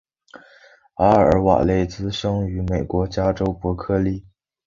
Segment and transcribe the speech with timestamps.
[0.95, 4.25] 阿尔瓦雷茨生于美国加州伯克利。